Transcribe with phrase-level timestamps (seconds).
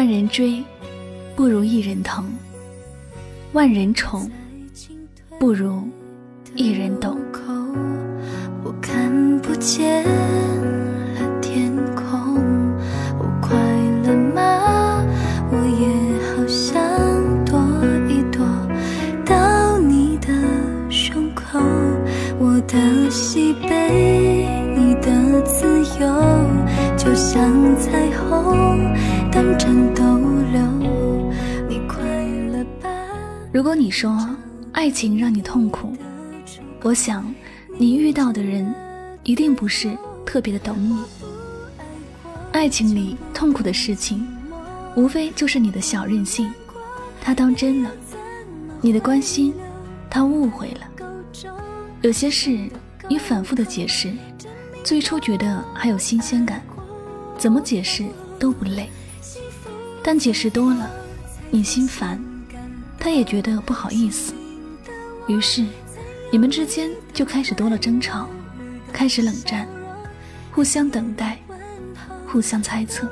[0.00, 0.64] 万人追，
[1.36, 2.24] 不如一人疼；
[3.52, 4.30] 万人宠，
[5.38, 5.86] 不如
[6.54, 7.18] 一人懂。
[8.64, 12.34] 我看不见了天空，
[13.18, 13.54] 我快
[14.06, 15.04] 乐吗？
[15.50, 15.86] 我也
[16.34, 16.80] 好想
[17.44, 17.60] 躲
[18.08, 18.42] 一躲
[19.26, 20.28] 到你的
[20.88, 21.60] 胸口，
[22.38, 25.66] 我的喜悲，你的自
[26.00, 26.08] 由，
[26.96, 28.98] 就像彩虹。
[29.32, 30.02] 单纯逗
[30.52, 30.60] 留。
[31.68, 32.02] 你快
[32.50, 32.88] 乐吧
[33.52, 34.28] 如果你说
[34.72, 35.96] 爱情让你痛苦，
[36.82, 37.32] 我想
[37.78, 38.74] 你遇到的人
[39.22, 40.98] 一定不是特别的懂你。
[42.52, 44.26] 爱情里痛苦的事情，
[44.96, 46.52] 无非就是你的小任性，
[47.20, 47.90] 他当真了；
[48.80, 49.54] 你的关心，
[50.10, 50.80] 他误会了。
[52.02, 52.68] 有些事
[53.08, 54.12] 你反复的解释，
[54.82, 56.60] 最初觉得还有新鲜感，
[57.38, 58.04] 怎么解释
[58.38, 58.88] 都不累。
[60.12, 60.90] 但解释多了，
[61.52, 62.20] 你心烦，
[62.98, 64.32] 他也觉得不好意思，
[65.28, 65.64] 于是
[66.32, 68.28] 你们之间就开始多了争吵，
[68.92, 69.68] 开始冷战，
[70.50, 71.38] 互相等待，
[72.26, 73.08] 互相猜测。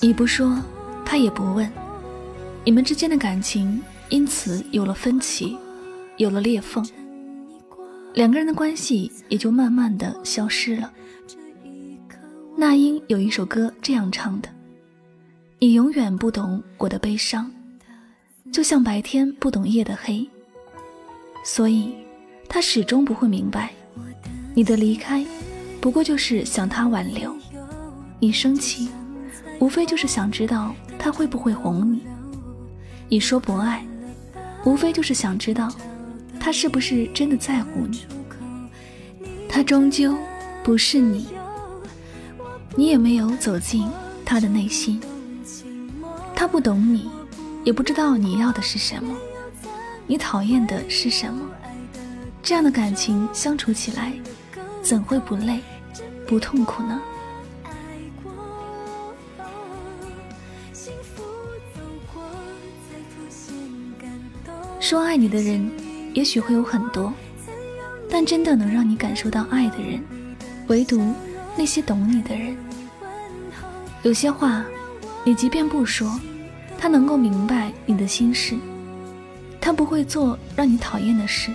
[0.00, 0.60] 你不说，
[1.04, 1.70] 他也不问，
[2.64, 5.56] 你们之间的感情因此有了分歧，
[6.16, 6.84] 有了裂缝，
[8.14, 10.92] 两个人的关系也就慢慢的消失了。
[12.56, 14.48] 那英有一首歌这样唱的。
[15.58, 17.50] 你永远不懂我的悲伤，
[18.52, 20.28] 就像白天不懂夜的黑，
[21.42, 21.94] 所以
[22.46, 23.72] 他始终不会明白，
[24.54, 25.24] 你的离开
[25.80, 27.34] 不过就是想他挽留，
[28.20, 28.90] 你生气
[29.58, 32.02] 无非就是想知道他会不会哄你，
[33.08, 33.82] 你说不爱，
[34.66, 35.74] 无非就是想知道
[36.38, 38.04] 他是不是真的在乎你，
[39.48, 40.14] 他终究
[40.62, 41.28] 不是你，
[42.76, 43.88] 你也没有走进
[44.22, 45.00] 他的内心。
[46.36, 47.10] 他不懂你，
[47.64, 49.16] 也不知道你要的是什么，
[50.06, 51.48] 你讨厌的是什么。
[52.42, 54.12] 这样的感情相处起来，
[54.82, 55.60] 怎会不累、
[56.26, 57.00] 不痛苦呢？
[64.78, 65.68] 说爱你的人，
[66.12, 67.10] 也许会有很多，
[68.10, 70.04] 但真的能让你感受到爱的人，
[70.68, 71.02] 唯独
[71.56, 72.54] 那些懂你的人。
[74.02, 74.62] 有些话。
[75.26, 76.20] 你即便不说，
[76.78, 78.56] 他能够明白你的心事，
[79.60, 81.50] 他不会做让你讨厌的事，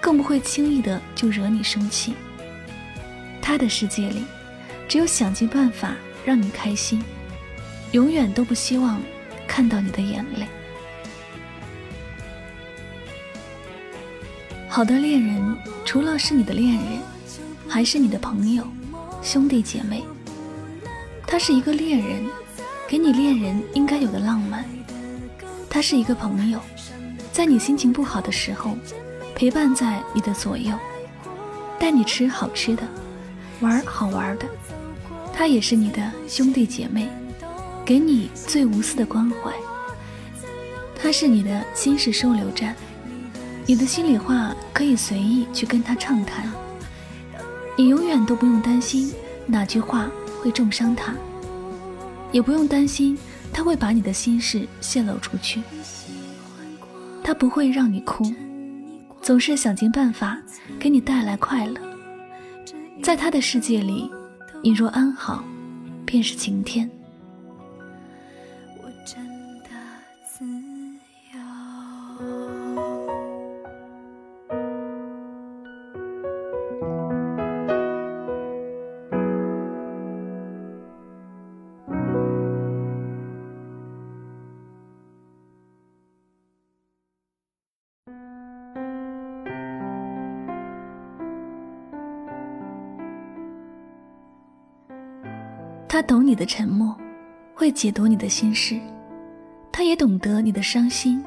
[0.00, 2.12] 更不会轻易的就惹你生气。
[3.40, 4.24] 他的世界里，
[4.88, 5.94] 只有想尽办法
[6.24, 7.00] 让你开心，
[7.92, 9.00] 永远都不希望
[9.46, 10.44] 看到你的眼泪。
[14.68, 16.84] 好的恋人，除了是你的恋人，
[17.68, 18.66] 还是你的朋友、
[19.22, 20.02] 兄弟姐妹。
[21.28, 22.24] 他是一个恋人。
[22.92, 24.66] 给你恋人应该有的浪漫，
[25.70, 26.60] 他是一个朋友，
[27.32, 28.76] 在你心情不好的时候，
[29.34, 30.74] 陪伴在你的左右，
[31.80, 32.82] 带你吃好吃的，
[33.60, 34.44] 玩好玩的。
[35.32, 37.08] 他也是你的兄弟姐妹，
[37.82, 39.50] 给你最无私的关怀。
[40.94, 42.76] 他是你的心事收留站，
[43.64, 46.44] 你的心里话可以随意去跟他畅谈，
[47.74, 49.14] 你永远都不用担心
[49.46, 50.10] 哪句话
[50.42, 51.14] 会重伤他。
[52.32, 53.16] 也不用担心
[53.52, 55.62] 他会把你的心事泄露出去，
[57.22, 58.24] 他不会让你哭，
[59.20, 60.36] 总是想尽办法
[60.80, 61.78] 给你带来快乐。
[63.02, 64.10] 在他的世界里，
[64.62, 65.44] 你若安好，
[66.06, 66.90] 便是晴天。
[95.92, 96.96] 他懂你的沉默，
[97.54, 98.80] 会解读你的心事；
[99.70, 101.22] 他也懂得你的伤心，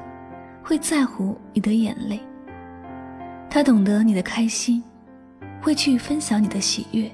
[0.60, 2.18] 会在乎你的眼泪；
[3.48, 4.82] 他懂得你的开心，
[5.62, 7.08] 会去分享你的喜悦；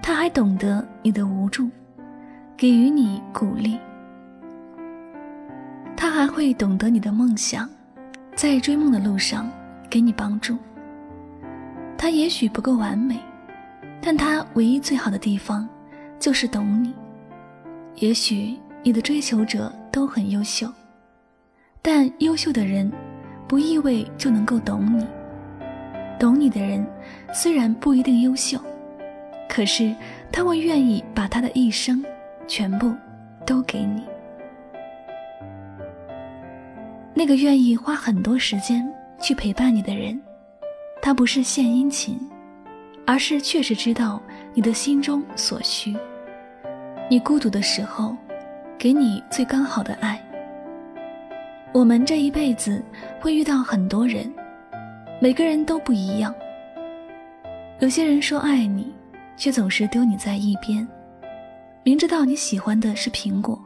[0.00, 1.68] 他还懂得你的无助，
[2.56, 3.76] 给予你鼓励；
[5.96, 7.68] 他还会懂得你的梦想，
[8.36, 9.50] 在追梦的路上
[9.90, 10.56] 给你帮助。
[11.96, 13.18] 他也许不够完美，
[14.00, 15.68] 但他唯一最好的地方。
[16.18, 16.92] 就是懂你，
[17.96, 20.68] 也许你的追求者都很优秀，
[21.80, 22.90] 但优秀的人
[23.46, 25.06] 不意味就能够懂你。
[26.18, 26.84] 懂你的人
[27.32, 28.58] 虽然不一定优秀，
[29.48, 29.94] 可是
[30.32, 32.04] 他会愿意把他的一生
[32.48, 32.92] 全部
[33.46, 34.02] 都给你。
[37.14, 38.86] 那个愿意花很多时间
[39.20, 40.20] 去陪伴你的人，
[41.00, 42.18] 他不是献殷勤，
[43.06, 44.20] 而是确实知道
[44.58, 45.96] 你的心中所需。
[47.08, 48.16] 你孤独的时候，
[48.76, 50.20] 给你最刚好的爱。
[51.72, 52.82] 我们这一辈子
[53.20, 54.28] 会遇到很多人，
[55.20, 56.34] 每个人都不一样。
[57.78, 58.92] 有些人说爱你，
[59.36, 60.84] 却总是丢你在一边。
[61.84, 63.62] 明知道你喜欢的是苹果，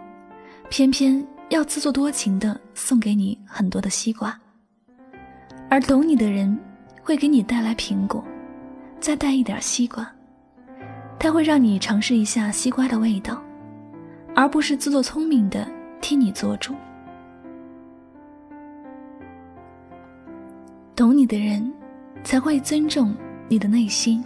[0.69, 4.39] 偏偏要自作多情的送给你很多的西瓜。
[5.71, 6.55] 而懂你的人
[7.03, 8.23] 会给你带来苹果，
[9.00, 10.06] 再带一点西瓜。
[11.22, 13.40] 他会让你尝试一下西瓜的味道，
[14.34, 15.64] 而不是自作聪明的
[16.00, 16.74] 替你做主。
[20.96, 21.72] 懂你的人
[22.24, 23.14] 才会尊重
[23.46, 24.24] 你的内心，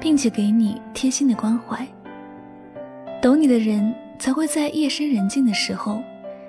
[0.00, 1.86] 并且给你贴心的关怀。
[3.22, 6.02] 懂你的人才会在夜深人静的时候，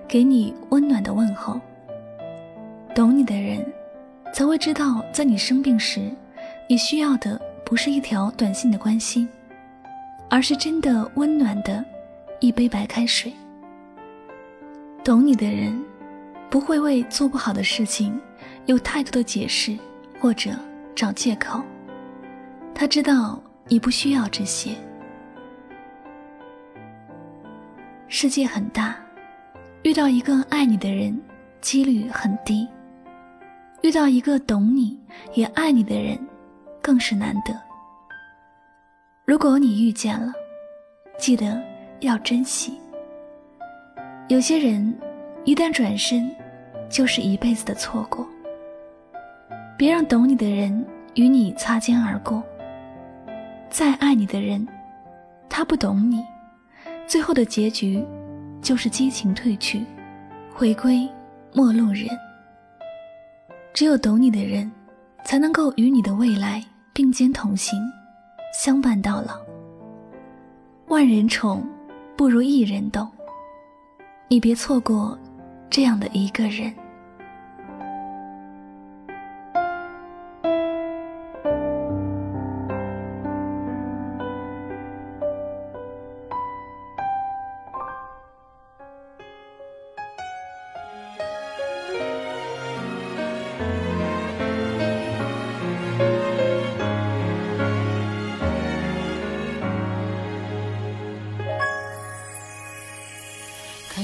[0.08, 1.62] 给你温暖的问候。
[2.96, 3.64] 懂你的人，
[4.34, 6.12] 才会知道在你生病时，
[6.68, 9.30] 你需要的不是一条短信的关心，
[10.30, 11.84] 而是真的温暖的
[12.40, 13.32] 一杯白开水。
[15.04, 15.82] 懂你的人，
[16.50, 18.20] 不会为做不好的事情
[18.66, 19.78] 有太多的解释
[20.20, 20.52] 或者
[20.94, 21.64] 找借口。
[22.76, 24.76] 他知道你不需要这些。
[28.10, 28.96] 世界很大，
[29.84, 31.18] 遇到一个爱你的人
[31.62, 32.68] 几率很低；
[33.82, 35.00] 遇到一个懂你
[35.34, 36.18] 也爱你的人，
[36.82, 37.67] 更是难得。
[39.28, 40.32] 如果你遇见了，
[41.20, 41.62] 记得
[42.00, 42.80] 要珍惜。
[44.30, 44.98] 有些人
[45.44, 46.34] 一旦转身，
[46.90, 48.26] 就是一辈子的错过。
[49.78, 50.86] 别让懂你的人
[51.16, 52.42] 与你擦肩而过。
[53.70, 54.66] 再爱你的人，
[55.50, 56.24] 他不懂你。
[57.06, 58.02] 最后的结局，
[58.62, 59.86] 就是激情褪去，
[60.54, 61.06] 回归
[61.54, 62.08] 陌路人。
[63.74, 64.72] 只有懂你的人，
[65.26, 66.64] 才能够与你的未来
[66.94, 67.78] 并肩同行，
[68.60, 69.40] 相伴到老。
[70.88, 71.64] 万人宠，
[72.16, 73.08] 不如一人懂。
[74.28, 75.16] 你别错过
[75.70, 76.74] 这样的一个人。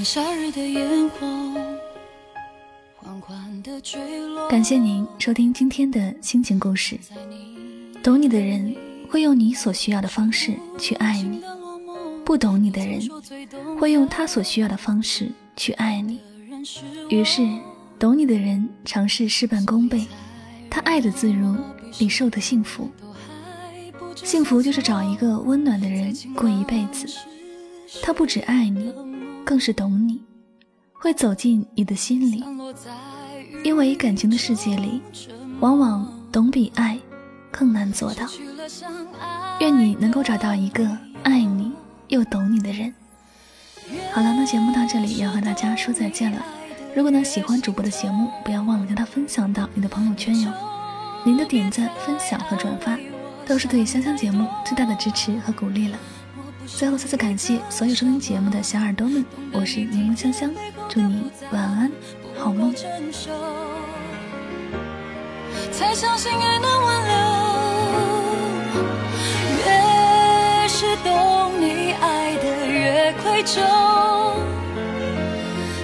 [0.04, 1.26] 夏日的烟火
[4.50, 7.00] 感谢您收听今天的心情故事。
[8.04, 8.76] 懂你的人
[9.10, 11.42] 会用你所需要的方式去爱你，
[12.26, 13.00] 不懂你的人
[13.80, 16.20] 会用他所需要的方式去爱你。
[17.10, 17.48] 于是，
[17.98, 20.06] 懂你的人尝试事半功倍，
[20.70, 21.56] 他爱的自如，
[21.98, 22.90] 你受的幸福。
[24.16, 27.08] 幸福就是找一个温暖的人过一辈子，
[28.02, 28.94] 他不只爱你，
[29.46, 30.22] 更是懂你。
[30.94, 32.44] 会走进你的心里，
[33.64, 35.02] 因为感情的世界里，
[35.60, 36.98] 往往懂比爱
[37.52, 38.26] 更难做到。
[39.60, 40.88] 愿你能够找到一个
[41.24, 41.74] 爱你
[42.08, 42.94] 又懂你的人。
[44.14, 46.42] 好了，那节目到这里要和大家说再见了。
[46.96, 50.54] 如果呢喜欢主播的节目，不要忘了将它分享到你的朋友圈哟。
[51.26, 52.98] 您的点赞、分享和转发，
[53.46, 55.98] 都是对香香节目最大的支持和鼓励了。
[56.66, 60.50] 最后，再次感谢所有收听节目的小耳朵们，我是柠檬香香，
[60.90, 61.92] 祝你晚安，
[62.38, 62.74] 好梦。
[65.72, 67.14] 才相信爱能挽留，
[69.66, 73.62] 越是懂你爱的越愧疚，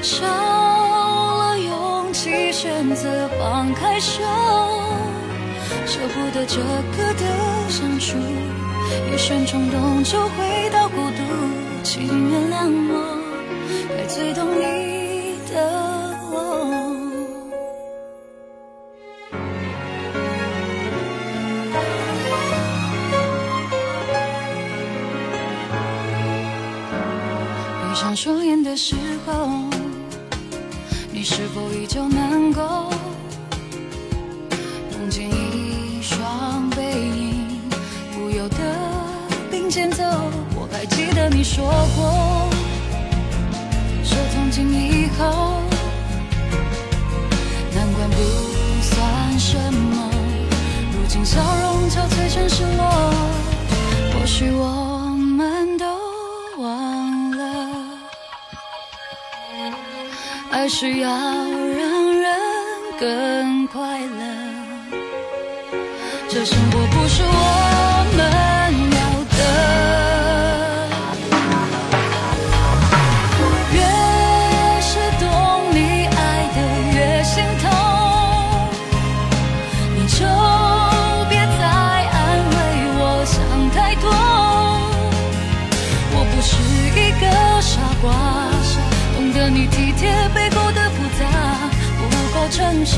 [0.01, 4.21] 少了勇气选择放开手，
[5.85, 6.57] 舍不得这
[6.97, 8.17] 个的相处。
[9.11, 11.23] 一瞬冲动就回到孤独，
[11.83, 12.93] 请原谅我，
[13.89, 15.53] 该最懂你的
[16.31, 16.35] 我。
[27.81, 29.49] 闭上双眼的时候，
[31.11, 32.89] 你是否依旧能够
[39.69, 40.03] 前走，
[40.55, 41.63] 我还记得你说
[41.95, 42.49] 过，
[44.03, 45.61] 说从今以后，
[47.75, 48.15] 难关不
[48.81, 50.09] 算什么。
[50.91, 53.13] 如今笑容憔悴成失落，
[54.11, 55.85] 或许我们都
[56.57, 57.69] 忘了，
[60.49, 62.39] 爱需要让人
[62.99, 64.17] 更快乐，
[66.27, 67.78] 这生活不是我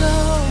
[0.02, 0.51] 够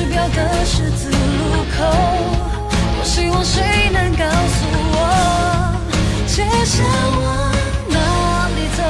[0.00, 1.14] 指标的十字路
[1.76, 1.84] 口，
[2.98, 4.64] 我希望谁能告诉
[4.96, 4.96] 我，
[6.26, 6.82] 接下
[7.20, 7.52] 往
[7.90, 8.82] 哪里走。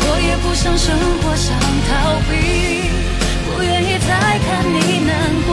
[0.00, 1.52] 我也不想生活想
[1.90, 2.88] 逃避，
[3.44, 4.08] 不愿意再
[4.48, 5.12] 看你难
[5.46, 5.52] 过，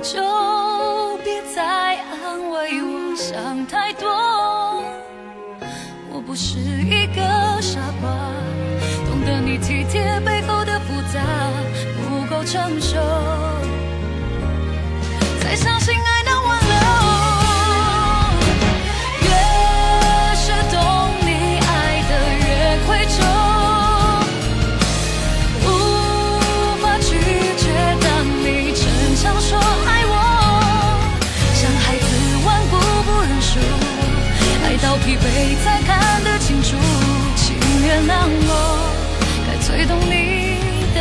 [0.00, 4.08] 就别再安慰我想太多。
[6.10, 7.20] 我不是一个
[7.60, 8.10] 傻瓜，
[9.06, 11.20] 懂得你体贴背后的复杂，
[11.96, 12.96] 不够成熟，
[15.40, 15.94] 再相信
[35.04, 36.76] 疲惫才看得清楚，
[37.36, 38.50] 请原谅我，
[39.46, 40.12] 该最懂你
[40.94, 40.98] 的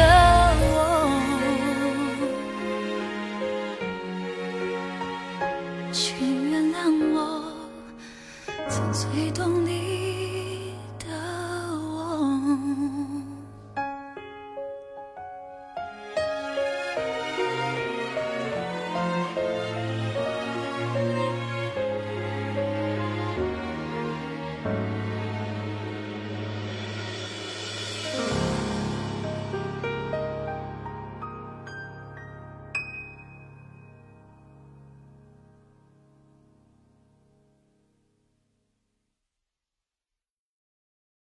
[0.72, 0.76] 我，
[5.92, 5.98] 请
[6.52, 6.76] 原谅
[7.14, 7.18] 我，
[8.70, 9.67] 才最懂你。